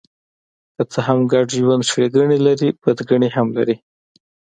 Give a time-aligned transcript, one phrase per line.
[0.75, 3.75] که څه هم ګډ ژوند ښېګڼې لري، بدګڼې هم لري.